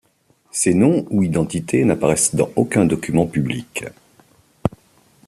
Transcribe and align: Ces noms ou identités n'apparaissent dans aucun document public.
Ces 0.49 0.73
noms 0.73 1.05
ou 1.11 1.21
identités 1.21 1.85
n'apparaissent 1.85 2.33
dans 2.33 2.49
aucun 2.55 2.85
document 2.85 3.27
public. 3.27 3.85